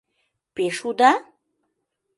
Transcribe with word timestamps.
—Пеш 0.55 0.77
уда? 0.89 1.11